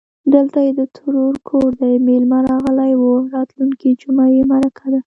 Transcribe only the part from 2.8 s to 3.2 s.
و.